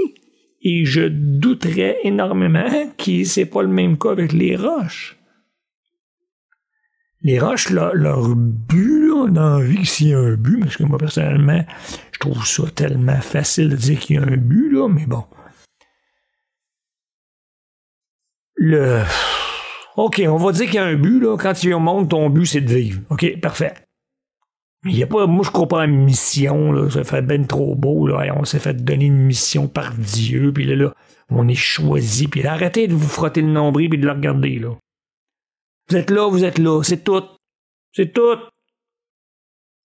Et 0.61 0.85
je 0.85 1.07
douterais 1.07 1.97
énormément 2.03 2.93
que 2.97 3.23
c'est 3.23 3.45
pas 3.45 3.63
le 3.63 3.69
même 3.69 3.97
cas 3.97 4.11
avec 4.11 4.33
les 4.33 4.55
roches. 4.55 5.17
Les 7.23 7.39
roches, 7.39 7.69
leur 7.69 8.35
but 8.35 9.01
dans 9.29 9.59
la 9.59 9.63
vie, 9.63 9.85
s'il 9.85 10.09
y 10.09 10.13
a 10.13 10.19
un 10.19 10.33
but, 10.33 10.59
parce 10.59 10.77
que 10.77 10.83
moi, 10.83 10.97
personnellement, 10.97 11.63
je 12.11 12.19
trouve 12.19 12.45
ça 12.45 12.63
tellement 12.73 13.19
facile 13.21 13.69
de 13.69 13.75
dire 13.75 13.99
qu'il 13.99 14.15
y 14.15 14.19
a 14.19 14.23
un 14.23 14.37
but, 14.37 14.71
là, 14.71 14.87
mais 14.87 15.05
bon. 15.05 15.23
Le. 18.55 19.03
OK, 19.97 20.21
on 20.27 20.37
va 20.37 20.51
dire 20.51 20.65
qu'il 20.65 20.75
y 20.75 20.79
a 20.79 20.85
un 20.85 20.95
but, 20.95 21.19
là. 21.19 21.37
Quand 21.37 21.53
tu 21.53 21.67
viens 21.67 21.77
au 21.77 21.81
monde, 21.81 22.09
ton 22.09 22.29
but, 22.29 22.45
c'est 22.45 22.61
de 22.61 22.73
vivre. 22.73 23.01
OK, 23.09 23.39
parfait. 23.39 23.73
Mais 24.83 24.91
il 24.91 24.97
y 24.97 25.03
a 25.03 25.07
pas. 25.07 25.27
Moi, 25.27 25.43
je 25.45 25.51
crois 25.51 25.67
pas 25.67 25.81
à 25.81 25.85
une 25.85 26.03
mission, 26.03 26.71
là. 26.71 26.89
Ça 26.89 27.03
fait 27.03 27.21
ben 27.21 27.45
trop 27.45 27.75
beau, 27.75 28.07
là. 28.07 28.33
On 28.35 28.45
s'est 28.45 28.59
fait 28.59 28.73
donner 28.73 29.05
une 29.05 29.25
mission 29.25 29.67
par 29.67 29.93
Dieu, 29.93 30.51
puis 30.53 30.65
là, 30.65 30.75
là, 30.75 30.93
on 31.29 31.47
est 31.47 31.55
choisi, 31.55 32.27
puis 32.27 32.45
arrêtez 32.45 32.87
de 32.87 32.93
vous 32.93 33.07
frotter 33.07 33.41
le 33.41 33.51
nombril, 33.51 33.89
puis 33.89 33.99
de 33.99 34.05
le 34.05 34.11
regarder, 34.11 34.59
là. 34.59 34.69
Vous 35.91 35.97
êtes 35.97 36.09
là, 36.09 36.29
vous 36.29 36.45
êtes 36.45 36.57
là, 36.57 36.81
c'est 36.83 37.03
tout. 37.03 37.21
C'est 37.91 38.13
tout. 38.13 38.37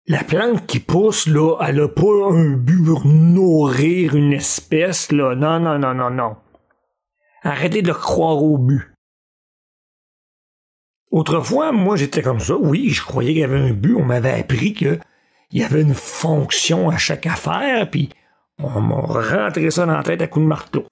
La 0.06 0.22
plante 0.22 0.64
qui 0.68 0.78
pousse, 0.78 1.26
là, 1.26 1.58
elle 1.66 1.80
a 1.80 1.88
pas 1.88 2.30
un 2.30 2.52
but 2.52 2.84
pour 2.84 3.04
nourrir 3.04 4.14
une 4.14 4.32
espèce, 4.32 5.10
là. 5.10 5.34
Non, 5.34 5.58
non, 5.58 5.80
non, 5.80 5.94
non, 5.94 6.10
non. 6.10 6.36
Arrêtez 7.42 7.82
de 7.82 7.90
croire 7.90 8.40
au 8.40 8.56
but. 8.56 8.92
Autrefois, 11.10 11.72
moi, 11.72 11.96
j'étais 11.96 12.22
comme 12.22 12.38
ça. 12.38 12.54
Oui, 12.56 12.90
je 12.90 13.02
croyais 13.02 13.32
qu'il 13.32 13.40
y 13.40 13.44
avait 13.44 13.58
un 13.58 13.72
but. 13.72 13.96
On 13.96 14.04
m'avait 14.04 14.38
appris 14.38 14.74
qu'il 14.74 15.00
y 15.50 15.64
avait 15.64 15.82
une 15.82 15.94
fonction 15.94 16.88
à 16.88 16.98
chaque 16.98 17.26
affaire, 17.26 17.90
puis 17.90 18.10
on 18.58 18.80
m'a 18.80 19.00
rentré 19.00 19.72
ça 19.72 19.86
dans 19.86 19.96
la 19.96 20.04
tête 20.04 20.22
à 20.22 20.28
coups 20.28 20.44
de 20.44 20.48
marteau. 20.48 20.86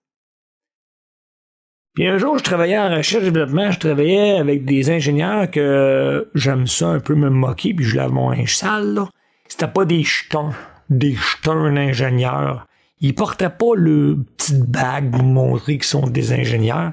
Puis 1.94 2.08
un 2.08 2.18
jour, 2.18 2.36
je 2.38 2.42
travaillais 2.42 2.78
en 2.78 2.90
recherche 2.90 3.22
et 3.22 3.30
développement, 3.30 3.70
je 3.70 3.78
travaillais 3.78 4.32
avec 4.32 4.64
des 4.64 4.90
ingénieurs 4.90 5.48
que 5.48 6.28
j'aime 6.34 6.66
ça 6.66 6.88
un 6.88 6.98
peu 6.98 7.14
me 7.14 7.30
moquer, 7.30 7.72
puis 7.72 7.84
je 7.84 7.96
lave 7.96 8.10
mon 8.10 8.30
linge 8.30 8.56
sale, 8.56 8.94
là. 8.94 9.08
C'était 9.46 9.68
pas 9.68 9.84
des 9.84 10.02
jetons, 10.02 10.50
des 10.90 11.14
jetons 11.14 11.72
d'ingénieurs. 11.72 12.66
Ils 13.00 13.14
portaient 13.14 13.50
pas 13.50 13.74
le 13.76 14.24
petit 14.36 14.54
bague 14.66 15.12
pour 15.12 15.22
montrer 15.22 15.74
qu'ils 15.74 15.84
sont 15.84 16.08
des 16.08 16.32
ingénieurs. 16.32 16.92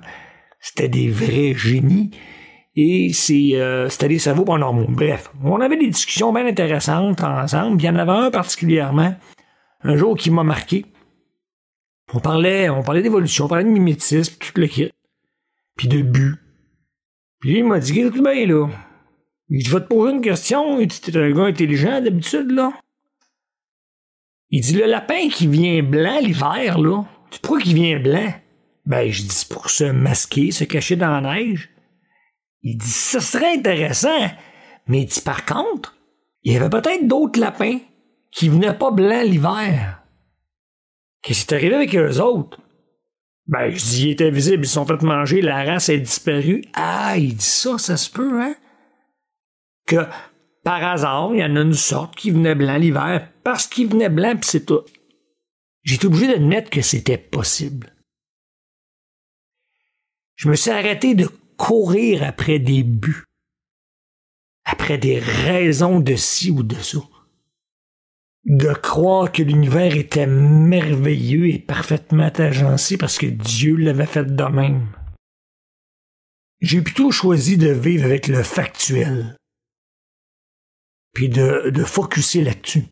C'était 0.60 0.90
des 0.90 1.10
vrais 1.10 1.56
génies. 1.56 2.12
Et 2.76 3.12
c'est, 3.14 3.52
euh, 3.56 3.90
c'était 3.90 4.10
des 4.10 4.20
cerveaux 4.20 4.46
pas 4.46 4.58
normaux. 4.58 4.86
Bref, 4.88 5.32
on 5.44 5.60
avait 5.62 5.78
des 5.78 5.90
discussions 5.90 6.32
bien 6.32 6.46
intéressantes 6.46 7.24
ensemble. 7.24 7.82
Il 7.82 7.86
y 7.86 7.90
en 7.90 7.96
avait 7.96 8.12
un 8.12 8.32
particulièrement, 8.32 9.16
un 9.84 9.96
jour 9.96 10.16
qui 10.16 10.30
m'a 10.30 10.44
marqué. 10.44 10.86
On 12.14 12.20
parlait, 12.20 12.70
on 12.70 12.84
parlait 12.84 13.02
d'évolution, 13.02 13.46
on 13.46 13.48
parlait 13.48 13.64
de 13.64 13.70
mimétisme, 13.70 14.36
tout 14.40 14.60
le 14.60 14.68
kit. 14.68 14.92
Puis 15.78 15.88
de 15.88 16.02
but. 16.02 16.36
Puis 17.40 17.58
il 17.58 17.66
m'a 17.66 17.80
dit, 17.80 18.00
écoute 18.00 18.22
bien, 18.22 18.46
là. 18.46 18.68
Je 19.50 19.72
vais 19.72 19.82
te 19.82 19.88
poser 19.88 20.14
une 20.14 20.22
question. 20.22 20.78
Dit, 20.80 21.02
t'es 21.02 21.18
un 21.18 21.32
gars 21.32 21.46
intelligent 21.46 22.02
d'habitude, 22.02 22.52
là. 22.52 22.74
Il 24.50 24.62
dit, 24.62 24.74
le 24.74 24.86
lapin 24.86 25.30
qui 25.30 25.48
vient 25.48 25.82
blanc 25.84 26.20
l'hiver, 26.22 26.80
là. 26.80 27.04
Tu 27.32 27.40
pourquoi 27.40 27.62
qu'il 27.62 27.76
vient 27.76 28.00
blanc? 28.00 28.34
Ben, 28.86 29.10
je 29.10 29.24
dis, 29.24 29.46
pour 29.50 29.70
se 29.70 29.86
masquer, 29.86 30.52
se 30.52 30.66
cacher 30.66 30.98
dans 30.98 31.20
la 31.20 31.36
neige. 31.36 31.70
Il 32.62 32.78
dit, 32.78 32.88
ça 32.88 33.22
serait 33.22 33.56
intéressant. 33.56 34.30
Mais 34.88 35.02
il 35.02 35.06
dit, 35.06 35.22
par 35.22 35.46
contre, 35.46 35.96
il 36.44 36.54
y 36.54 36.58
avait 36.58 36.70
peut-être 36.70 37.08
d'autres 37.08 37.40
lapins 37.40 37.80
qui 38.32 38.50
venaient 38.50 38.78
pas 38.78 38.92
blancs 38.92 39.26
l'hiver. 39.26 40.01
Qu'est-ce 41.22 41.46
qui 41.46 41.54
est 41.54 41.58
arrivé 41.58 41.76
avec 41.76 41.96
eux 41.96 42.20
autres? 42.20 42.60
Ben, 43.48 43.70
je 43.72 43.84
dis, 43.84 44.08
ils 44.08 44.12
étaient 44.12 44.32
visibles, 44.32 44.66
ils 44.66 44.70
sont 44.70 44.86
fait 44.86 45.02
manger, 45.02 45.42
la 45.42 45.64
race 45.64 45.90
est 45.90 46.00
disparue. 46.00 46.64
Ah, 46.74 47.18
il 47.18 47.36
dit 47.36 47.46
ça, 47.46 47.78
ça 47.78 47.98
se 47.98 48.10
peut, 48.10 48.42
hein? 48.42 48.56
Que, 49.86 50.08
par 50.64 50.84
hasard, 50.84 51.32
il 51.34 51.40
y 51.40 51.44
en 51.44 51.56
a 51.56 51.62
une 51.62 51.74
sorte 51.74 52.16
qui 52.16 52.32
venait 52.32 52.56
blanc 52.56 52.78
l'hiver, 52.78 53.30
parce 53.44 53.68
qu'il 53.68 53.90
venait 53.90 54.10
blanc, 54.10 54.38
pis 54.38 54.48
c'est 54.48 54.66
tout. 54.66 54.82
J'étais 55.84 56.06
obligé 56.06 56.28
d'admettre 56.28 56.70
que 56.70 56.82
c'était 56.82 57.18
possible. 57.18 57.94
Je 60.36 60.50
me 60.50 60.56
suis 60.56 60.72
arrêté 60.72 61.14
de 61.14 61.28
courir 61.58 62.24
après 62.24 62.60
des 62.60 62.84
buts, 62.84 63.26
après 64.64 64.98
des 64.98 65.20
raisons 65.20 66.00
de 66.00 66.16
ci 66.16 66.52
ou 66.52 66.64
de 66.64 66.76
ça. 66.76 67.00
De 68.46 68.74
croire 68.74 69.32
que 69.32 69.44
l'univers 69.44 69.96
était 69.96 70.28
merveilleux 70.28 71.50
et 71.50 71.60
parfaitement 71.60 72.32
agencé 72.36 72.98
parce 72.98 73.18
que 73.18 73.28
Dieu 73.28 73.76
l'avait 73.76 74.06
fait 74.06 74.26
de 74.26 74.44
même. 74.44 74.88
J'ai 76.60 76.82
plutôt 76.82 77.12
choisi 77.12 77.58
de 77.58 77.70
vivre 77.70 78.06
avec 78.06 78.28
le 78.28 78.44
factuel, 78.44 79.36
puis 81.14 81.30
de, 81.30 81.70
de 81.70 81.84
focuser 81.84 82.44
là-dessus. 82.44 82.86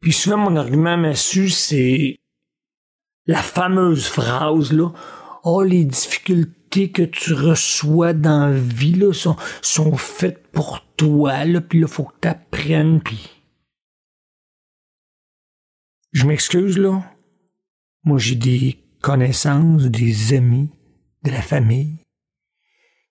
Puis 0.00 0.12
souvent, 0.12 0.36
mon 0.36 0.56
argument 0.56 0.96
massu, 0.96 1.48
c'est 1.48 2.20
la 3.26 3.42
fameuse 3.42 4.06
phrase, 4.06 4.72
là, 4.72 4.92
oh, 5.44 5.62
les 5.62 5.84
difficultés 5.84 6.90
que 6.90 7.02
tu 7.02 7.32
reçois 7.34 8.12
dans 8.12 8.48
la 8.48 8.58
vie, 8.58 8.94
là, 8.94 9.12
sont, 9.12 9.36
sont 9.62 9.96
faites 9.96 10.48
pour 10.48 10.84
toi, 10.96 11.44
là, 11.44 11.60
puis 11.60 11.80
là, 11.80 11.86
faut 11.86 12.04
que 12.04 12.18
t'apprennes, 12.20 13.00
puis 13.00 13.41
je 16.12 16.26
m'excuse, 16.26 16.78
là. 16.78 17.02
Moi, 18.04 18.18
j'ai 18.18 18.34
des 18.34 18.78
connaissances, 19.00 19.84
des 19.84 20.34
amis, 20.34 20.70
de 21.24 21.30
la 21.30 21.42
famille, 21.42 21.98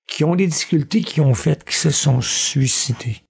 qui 0.07 0.23
ont 0.23 0.35
des 0.35 0.47
difficultés, 0.47 1.01
qui 1.01 1.21
ont 1.21 1.33
fait, 1.33 1.63
qui 1.63 1.75
se 1.75 1.89
sont 1.89 2.21
suicidés. 2.21 3.23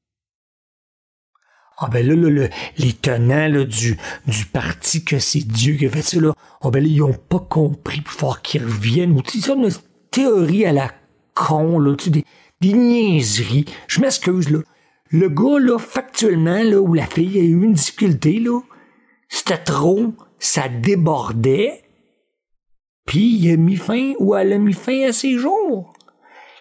Ah 1.78 1.90
ben 1.92 2.06
là, 2.06 2.30
là, 2.30 2.48
les 2.78 2.94
tenants 2.94 3.48
là, 3.48 3.64
du, 3.64 3.98
du 4.28 4.46
parti 4.46 5.04
que 5.04 5.18
c'est 5.18 5.40
Dieu 5.40 5.76
qui 5.78 5.88
a 5.88 5.90
fait 5.90 6.04
ça, 6.04 6.20
là, 6.20 6.34
ah 6.62 6.70
ben 6.70 6.84
là, 6.84 6.88
ils 6.88 7.02
ont 7.02 7.14
pas 7.14 7.40
compris 7.40 8.02
pour 8.02 8.14
faire 8.14 8.42
qu'ils 8.44 8.64
reviennent. 8.64 9.14
Ou 9.14 9.24
sais, 9.26 9.52
une 9.52 9.70
théorie 10.12 10.66
à 10.66 10.74
la 10.74 10.92
con, 11.34 11.80
là, 11.80 11.96
tu 11.96 12.06
sais, 12.06 12.10
des, 12.12 12.26
des 12.60 12.74
niaiseries. 12.74 13.66
Je 13.88 14.00
m'excuse, 14.02 14.50
là. 14.50 14.60
Le 15.10 15.28
gars, 15.28 15.60
là, 15.60 15.80
factuellement, 15.80 16.62
là, 16.62 16.80
où 16.80 16.94
la 16.94 17.08
fille 17.08 17.40
a 17.40 17.42
eu 17.42 17.64
une 17.64 17.74
difficulté, 17.74 18.40
là, 18.40 18.60
c'était 19.32 19.64
trop, 19.64 20.14
ça 20.40 20.68
débordait, 20.68 21.84
puis 23.06 23.38
il 23.38 23.54
a 23.54 23.56
mis 23.56 23.78
fin 23.78 24.12
ou 24.20 24.36
elle 24.36 24.52
a 24.52 24.58
mis 24.58 24.74
fin 24.74 25.08
à 25.08 25.14
ses 25.14 25.38
jours. 25.38 25.94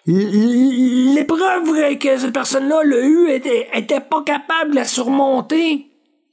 L'épreuve 0.05 1.97
que 1.99 2.17
cette 2.17 2.33
personne-là 2.33 2.81
l'a 2.85 3.05
eu 3.05 3.29
était, 3.29 3.99
pas 3.99 4.23
capable 4.23 4.71
de 4.71 4.75
la 4.75 4.85
surmonter. 4.85 5.87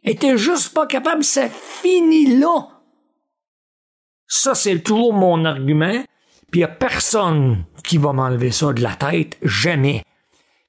Était 0.04 0.38
juste 0.38 0.72
pas 0.72 0.86
capable, 0.86 1.24
ça 1.24 1.48
finit 1.48 2.38
là. 2.38 2.68
Ça, 4.28 4.54
c'est 4.54 4.78
toujours 4.78 5.12
mon 5.12 5.44
argument. 5.44 6.04
Puis 6.52 6.60
il 6.60 6.64
a 6.64 6.68
personne 6.68 7.64
qui 7.82 7.98
va 7.98 8.12
m'enlever 8.12 8.52
ça 8.52 8.72
de 8.72 8.80
la 8.80 8.94
tête, 8.94 9.36
jamais. 9.42 10.04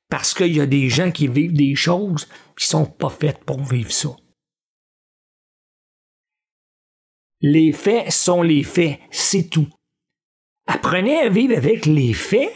Parce 0.09 0.33
qu'il 0.33 0.55
y 0.55 0.61
a 0.61 0.65
des 0.65 0.89
gens 0.89 1.11
qui 1.11 1.27
vivent 1.27 1.53
des 1.53 1.75
choses 1.75 2.27
qui 2.57 2.65
sont 2.65 2.85
pas 2.85 3.09
faites 3.09 3.43
pour 3.45 3.63
vivre 3.63 3.91
ça. 3.91 4.09
Les 7.41 7.71
faits 7.71 8.11
sont 8.11 8.41
les 8.41 8.63
faits, 8.63 8.99
c'est 9.11 9.49
tout. 9.49 9.67
Apprenez 10.67 11.19
à 11.19 11.29
vivre 11.29 11.55
avec 11.55 11.85
les 11.85 12.13
faits 12.13 12.51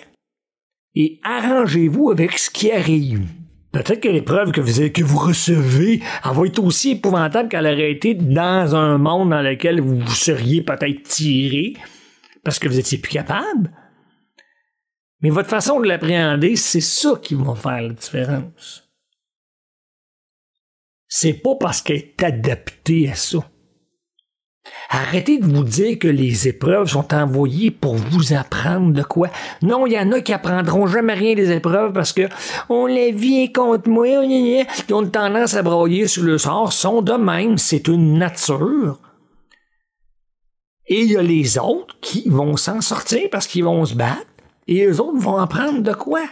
et 0.96 1.20
arrangez-vous 1.24 2.12
avec 2.12 2.38
ce 2.38 2.50
qui 2.50 2.72
arrive. 2.72 3.25
Peut-être 3.72 4.02
que 4.02 4.10
l'épreuve 4.10 4.52
que 4.52 4.62
vous, 4.62 4.90
que 4.92 5.04
vous 5.04 5.18
recevez 5.18 6.04
va 6.24 6.46
être 6.46 6.63
aussi 6.63 6.92
épouvantable 6.92 7.50
qu'elle 7.50 7.66
aurait 7.66 7.92
été 7.92 8.13
dans 8.13 8.75
un 8.75 9.00
monde 9.00 9.32
dans 9.32 9.42
lequel 9.42 9.82
vous, 9.82 10.00
vous 10.00 10.12
seriez 10.12 10.62
peut-être 10.62 11.02
tiré 11.04 11.74
parce 12.44 12.60
que 12.60 12.68
vous 12.68 12.78
étiez 12.78 13.00
plus 13.00 13.13
capable. 13.13 13.72
Mais 15.22 15.30
votre 15.30 15.50
façon 15.50 15.80
de 15.80 15.88
l'appréhender, 15.88 16.56
c'est 16.56 16.82
ça 16.82 17.18
qui 17.22 17.34
va 17.34 17.56
faire 17.56 17.82
la 17.82 17.94
différence. 17.94 18.92
C'est 21.08 21.42
pas 21.42 21.56
parce 21.56 21.82
qu'elle 21.82 21.98
est 21.98 22.24
adaptée 22.24 23.10
à 23.10 23.16
ça. 23.16 23.40
Arrêtez 24.89 25.39
de 25.39 25.46
vous 25.46 25.63
dire 25.63 26.00
que 26.00 26.08
les 26.08 26.48
épreuves 26.48 26.88
sont 26.88 27.13
envoyées 27.13 27.72
pour 27.72 27.96
vous 27.96 28.34
apprendre 28.34 28.93
de 28.93 29.03
quoi. 29.03 29.29
Non, 29.62 29.86
il 29.86 29.93
y 29.93 30.00
en 30.00 30.12
a 30.12 30.22
qui 30.22 30.34
apprendront 30.34 30.88
jamais 30.88 31.13
rien 31.13 31.36
des 31.36 31.51
épreuves 31.51 31.93
parce 31.93 32.13
que 32.13 32.29
on 32.70 32.86
les 32.86 33.12
vient 33.12 33.48
contre 33.48 33.89
moi, 33.89 34.08
ils 34.08 34.65
ont 34.91 35.08
tendance 35.08 35.55
à 35.55 35.63
broyer 35.63 36.08
sur 36.08 36.23
le 36.23 36.38
sort, 36.38 36.71
sont 36.71 37.02
de 37.02 37.13
même, 37.13 37.58
c'est 37.58 37.88
une 37.88 38.17
nature. 38.17 38.99
Et 40.88 41.02
il 41.02 41.12
y 41.12 41.17
a 41.17 41.21
les 41.21 41.58
autres 41.58 41.97
qui 42.02 42.30
vont 42.30 42.58
s'en 42.58 42.82
sortir 42.82 43.30
parce 43.32 43.47
qu'ils 43.47 43.63
vont 43.63 43.86
se 43.86 43.95
battre, 43.95 44.28
et 44.67 44.86
les 44.86 44.99
autres 44.99 45.19
vont 45.19 45.38
apprendre 45.38 45.82
de 45.82 45.93
quoi. 45.93 46.23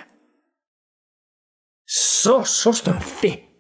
Ça, 1.86 2.44
ça, 2.46 2.72
c'est 2.74 2.88
un 2.88 3.00
fait. 3.00 3.51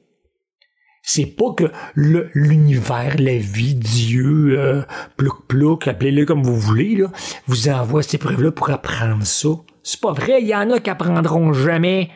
C'est 1.04 1.36
pas 1.36 1.54
que 1.58 1.72
l'univers, 1.96 3.16
la 3.18 3.38
vie, 3.38 3.76
Dieu, 3.76 4.58
euh, 4.58 4.82
plouc 5.18 5.48
plouc, 5.48 5.88
appelez-le 5.88 6.26
comme 6.26 6.44
vous 6.44 6.60
voulez, 6.60 6.96
là, 6.96 7.08
vous 7.48 7.70
envoie 7.70 8.04
ces 8.04 8.18
preuves-là 8.18 8.52
pour 8.52 8.70
apprendre 8.70 9.26
ça. 9.26 9.50
C'est 9.84 10.00
pas 10.00 10.14
vrai, 10.14 10.42
il 10.42 10.48
y 10.48 10.56
en 10.56 10.70
a 10.70 10.80
qui 10.80 10.90
apprendront 10.90 11.54
jamais. 11.54 12.10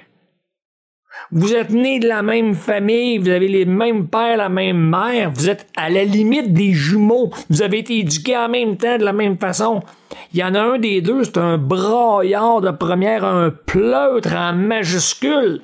Vous 1.31 1.55
êtes 1.55 1.71
nés 1.71 1.99
de 1.99 2.07
la 2.07 2.21
même 2.21 2.53
famille, 2.53 3.17
vous 3.17 3.29
avez 3.29 3.47
les 3.47 3.65
mêmes 3.65 4.07
pères, 4.07 4.37
la 4.37 4.49
même 4.49 4.89
mère, 4.89 5.31
vous 5.31 5.49
êtes 5.49 5.65
à 5.75 5.89
la 5.89 6.03
limite 6.03 6.53
des 6.53 6.73
jumeaux, 6.73 7.31
vous 7.49 7.63
avez 7.63 7.79
été 7.79 7.99
éduqués 7.99 8.37
en 8.37 8.49
même 8.49 8.77
temps 8.77 8.97
de 8.97 9.03
la 9.03 9.13
même 9.13 9.37
façon. 9.37 9.81
Il 10.33 10.39
y 10.39 10.43
en 10.43 10.53
a 10.53 10.61
un 10.61 10.77
des 10.77 11.01
deux, 11.01 11.23
c'est 11.23 11.37
un 11.37 11.57
braillard 11.57 12.61
de 12.61 12.69
première, 12.69 13.25
un 13.25 13.49
pleutre 13.49 14.35
en 14.35 14.53
majuscule. 14.53 15.61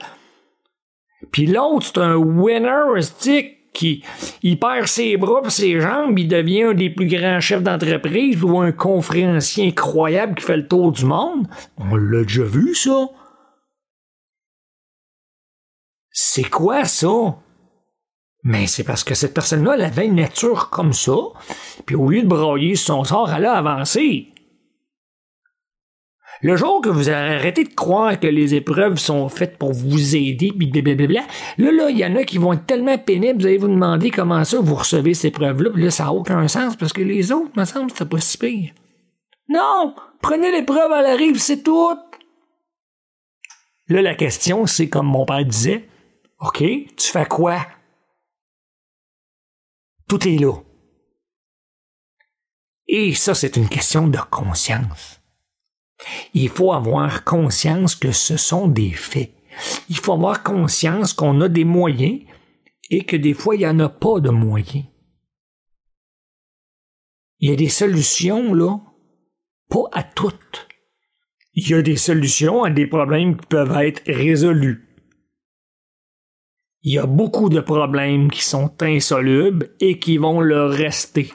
Puis 1.31 1.47
l'autre, 1.47 1.85
c'est 1.87 1.99
un 1.99 2.15
winner 2.15 3.01
stick 3.01 3.73
qui 3.73 4.03
il 4.43 4.59
perd 4.59 4.87
ses 4.87 5.15
bras 5.17 5.41
et 5.45 5.49
ses 5.49 5.79
jambes, 5.79 6.19
il 6.19 6.27
devient 6.27 6.63
un 6.63 6.73
des 6.73 6.89
plus 6.89 7.07
grands 7.07 7.39
chefs 7.39 7.63
d'entreprise 7.63 8.43
ou 8.43 8.59
un 8.59 8.71
conférencier 8.71 9.69
incroyable 9.69 10.35
qui 10.35 10.43
fait 10.43 10.57
le 10.57 10.67
tour 10.67 10.91
du 10.91 11.05
monde? 11.05 11.47
On 11.77 11.95
l'a 11.95 12.23
déjà 12.23 12.43
vu, 12.43 12.75
ça. 12.75 13.07
C'est 16.11 16.49
quoi 16.49 16.83
ça? 16.83 17.37
Mais 18.43 18.67
c'est 18.67 18.83
parce 18.83 19.03
que 19.03 19.13
cette 19.13 19.33
personne-là, 19.33 19.75
elle 19.75 19.83
avait 19.83 20.07
une 20.07 20.15
nature 20.15 20.69
comme 20.69 20.93
ça, 20.93 21.15
puis 21.85 21.95
au 21.95 22.09
lieu 22.09 22.23
de 22.23 22.27
broyer 22.27 22.75
son 22.75 23.03
sort, 23.03 23.31
elle 23.31 23.45
a 23.45 23.53
avancé. 23.53 24.33
Le 26.43 26.55
jour 26.55 26.81
que 26.81 26.89
vous 26.89 27.09
arrêtez 27.09 27.63
de 27.63 27.73
croire 27.73 28.19
que 28.19 28.25
les 28.25 28.55
épreuves 28.55 28.97
sont 28.97 29.29
faites 29.29 29.57
pour 29.57 29.73
vous 29.73 30.15
aider, 30.15 30.51
puis 30.57 30.67
blablabla, 30.67 31.21
là, 31.57 31.71
là, 31.71 31.89
il 31.91 31.97
y 31.97 32.05
en 32.05 32.15
a 32.15 32.23
qui 32.23 32.39
vont 32.39 32.53
être 32.53 32.65
tellement 32.65 32.97
pénibles, 32.97 33.39
vous 33.39 33.45
allez 33.45 33.57
vous 33.59 33.67
demander 33.67 34.09
comment 34.09 34.43
ça 34.43 34.59
vous 34.59 34.73
recevez 34.73 35.13
ces 35.13 35.27
épreuves-là, 35.27 35.69
puis 35.69 35.83
là, 35.83 35.91
ça 35.91 36.05
n'a 36.05 36.13
aucun 36.13 36.47
sens, 36.47 36.75
parce 36.75 36.93
que 36.93 37.01
les 37.01 37.31
autres, 37.31 37.51
me 37.55 37.65
semble, 37.65 37.91
c'est 37.95 38.09
pas 38.09 38.19
si 38.19 38.37
pire. 38.39 38.71
Non! 39.49 39.93
Prenez 40.21 40.51
l'épreuve 40.51 40.91
à 40.91 41.03
la 41.03 41.15
rive, 41.15 41.39
c'est 41.39 41.61
tout! 41.61 41.97
Là, 43.87 44.01
la 44.01 44.15
question, 44.15 44.65
c'est 44.65 44.89
comme 44.89 45.07
mon 45.07 45.25
père 45.25 45.45
disait, 45.45 45.87
OK, 46.39 46.57
tu 46.59 47.07
fais 47.11 47.25
quoi? 47.25 47.67
Tout 50.07 50.27
est 50.27 50.39
là. 50.39 50.53
Et 52.87 53.13
ça, 53.13 53.35
c'est 53.35 53.57
une 53.57 53.69
question 53.69 54.07
de 54.07 54.17
conscience. 54.29 55.20
Il 56.33 56.49
faut 56.49 56.73
avoir 56.73 57.23
conscience 57.23 57.95
que 57.95 58.11
ce 58.11 58.37
sont 58.37 58.67
des 58.67 58.91
faits. 58.91 59.31
Il 59.89 59.97
faut 59.97 60.13
avoir 60.13 60.43
conscience 60.43 61.13
qu'on 61.13 61.41
a 61.41 61.49
des 61.49 61.65
moyens 61.65 62.21
et 62.89 63.05
que 63.05 63.15
des 63.15 63.33
fois, 63.33 63.55
il 63.55 63.59
n'y 63.59 63.67
en 63.67 63.79
a 63.79 63.89
pas 63.89 64.19
de 64.19 64.29
moyens. 64.29 64.85
Il 67.39 67.49
y 67.49 67.53
a 67.53 67.55
des 67.55 67.69
solutions, 67.69 68.53
là, 68.53 68.79
pas 69.69 69.89
à 69.93 70.03
toutes. 70.03 70.67
Il 71.53 71.67
y 71.67 71.73
a 71.73 71.81
des 71.81 71.97
solutions 71.97 72.63
à 72.63 72.69
des 72.69 72.87
problèmes 72.87 73.35
qui 73.35 73.47
peuvent 73.47 73.77
être 73.77 74.03
résolus. 74.05 74.87
Il 76.83 76.93
y 76.93 76.97
a 76.97 77.05
beaucoup 77.05 77.49
de 77.49 77.59
problèmes 77.59 78.31
qui 78.31 78.43
sont 78.43 78.73
insolubles 78.81 79.75
et 79.79 79.99
qui 79.99 80.17
vont 80.17 80.41
le 80.41 80.65
rester. 80.65 81.31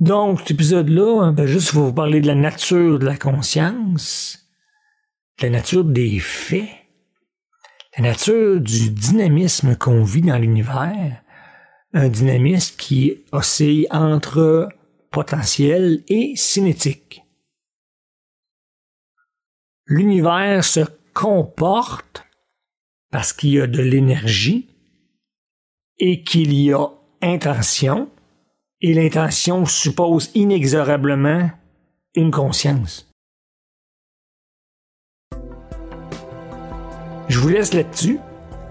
Donc, 0.00 0.40
cet 0.40 0.52
épisode-là, 0.52 1.22
hein, 1.22 1.32
ben, 1.32 1.46
juste 1.46 1.72
pour 1.72 1.86
vous 1.86 1.92
parler 1.92 2.20
de 2.20 2.26
la 2.28 2.36
nature 2.36 2.98
de 2.98 3.06
la 3.06 3.16
conscience, 3.16 4.48
de 5.38 5.46
la 5.46 5.50
nature 5.50 5.84
des 5.84 6.20
faits, 6.20 6.68
la 7.96 8.04
nature 8.04 8.60
du 8.60 8.90
dynamisme 8.90 9.76
qu'on 9.76 10.04
vit 10.04 10.22
dans 10.22 10.38
l'univers, 10.38 11.20
un 11.94 12.08
dynamisme 12.08 12.76
qui 12.76 13.24
oscille 13.32 13.88
entre 13.90 14.68
potentiel 15.10 16.04
et 16.06 16.36
cinétique. 16.36 17.24
L'univers 19.86 20.64
se 20.64 20.80
comporte 21.12 22.24
parce 23.10 23.32
qu'il 23.32 23.50
y 23.50 23.60
a 23.60 23.66
de 23.66 23.82
l'énergie 23.82 24.68
et 25.98 26.22
qu'il 26.22 26.52
y 26.52 26.72
a 26.72 26.86
intention 27.20 28.10
et 28.80 28.94
l'intention 28.94 29.66
suppose 29.66 30.30
inexorablement 30.34 31.50
une 32.14 32.30
conscience. 32.30 33.10
Je 37.28 37.38
vous 37.38 37.48
laisse 37.48 37.74
là-dessus. 37.74 38.18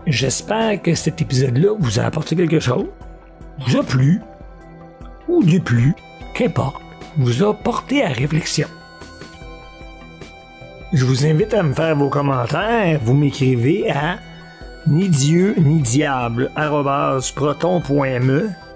J'espère 0.06 0.82
que 0.82 0.96
cet 0.96 1.22
épisode-là 1.22 1.76
vous 1.78 2.00
a 2.00 2.04
apporté 2.04 2.36
quelque 2.36 2.60
chose, 2.60 2.88
vous 3.60 3.78
a 3.78 3.84
plu, 3.84 4.22
ou 5.28 5.44
déplu, 5.44 5.94
qu'importe, 6.34 6.82
vous 7.18 7.44
a 7.44 7.54
porté 7.54 8.04
à 8.04 8.10
réflexion. 8.10 8.68
Je 10.94 11.04
vous 11.04 11.26
invite 11.26 11.54
à 11.54 11.64
me 11.64 11.74
faire 11.74 11.98
vos 11.98 12.10
commentaires. 12.10 13.00
Vous 13.04 13.14
m'écrivez 13.14 13.92
à 13.92 14.20
ni 14.88 15.10
Dieu 15.10 15.56
ni 15.58 15.82
diable 15.82 16.50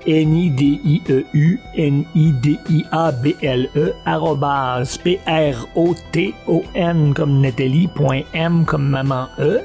n 0.05 0.35
i 0.35 0.49
d 0.49 0.79
i 0.83 1.01
e 1.09 1.25
u 1.33 1.57
n 1.75 2.05
i 2.15 2.31
d 2.31 2.57
i 2.69 2.85
a 2.91 3.11
b 3.11 3.35
l 3.41 3.69
e 3.75 3.93
arrobase 4.05 4.97
p 5.03 5.19
r 5.25 5.67
o 5.75 5.95
t 6.11 6.33
o 6.47 6.63
n 6.73 7.13
comme 7.13 7.41
Nathalie 7.41 7.87
point 7.87 8.23
m 8.33 8.65
comme 8.65 8.89
maman 8.89 9.27
e 9.39 9.59